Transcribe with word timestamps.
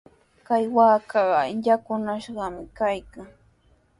Kay 0.47 0.65
waakaqa 0.75 1.41
yakunashqami 1.67 2.63
kaykan. 2.77 3.27